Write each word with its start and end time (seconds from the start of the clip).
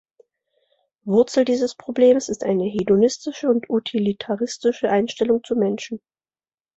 Wurzel 1.03 1.45
dieses 1.45 1.75
Problems 1.75 2.27
ist 2.27 2.43
eine 2.43 2.63
hedonistische 2.63 3.47
und 3.51 3.69
utilitaristische 3.69 4.89
Einstellung 4.89 5.43
zu 5.43 5.55
Menschen. 5.55 6.01